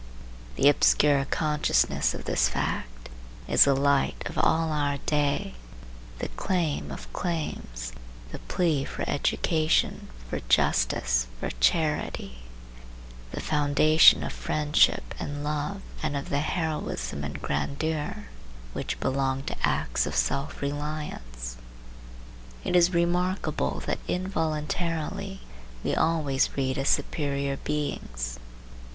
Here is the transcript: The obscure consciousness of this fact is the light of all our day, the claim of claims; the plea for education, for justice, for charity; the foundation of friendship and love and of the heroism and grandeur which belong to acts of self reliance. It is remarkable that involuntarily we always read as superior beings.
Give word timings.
The 0.55 0.67
obscure 0.67 1.25
consciousness 1.29 2.15
of 2.15 2.25
this 2.25 2.49
fact 2.49 3.07
is 3.47 3.65
the 3.65 3.75
light 3.75 4.23
of 4.25 4.35
all 4.35 4.71
our 4.71 4.97
day, 5.05 5.53
the 6.17 6.29
claim 6.29 6.89
of 6.89 7.13
claims; 7.13 7.93
the 8.31 8.39
plea 8.39 8.83
for 8.83 9.07
education, 9.07 10.07
for 10.27 10.39
justice, 10.49 11.27
for 11.39 11.51
charity; 11.59 12.39
the 13.31 13.41
foundation 13.41 14.23
of 14.23 14.33
friendship 14.33 15.13
and 15.19 15.43
love 15.43 15.83
and 16.01 16.17
of 16.17 16.29
the 16.29 16.39
heroism 16.39 17.23
and 17.23 17.39
grandeur 17.39 18.25
which 18.73 18.99
belong 18.99 19.43
to 19.43 19.55
acts 19.67 20.07
of 20.07 20.15
self 20.15 20.63
reliance. 20.63 21.57
It 22.63 22.75
is 22.75 22.91
remarkable 22.95 23.81
that 23.85 23.99
involuntarily 24.07 25.41
we 25.83 25.93
always 25.93 26.57
read 26.57 26.79
as 26.79 26.89
superior 26.89 27.57
beings. 27.57 28.39